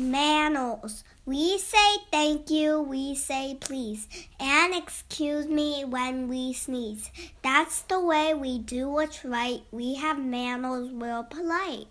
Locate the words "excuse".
4.74-5.46